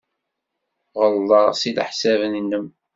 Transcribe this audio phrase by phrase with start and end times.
[0.99, 2.67] Ɣelḍeɣ deg leḥsab-nnem.